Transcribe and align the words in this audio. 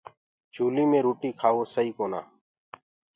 چوُلِي 0.53 0.83
مي 0.91 0.99
روٽي 1.05 1.29
کآوو 1.39 1.63
گَلت 1.71 2.13
هي۔ 2.15 2.21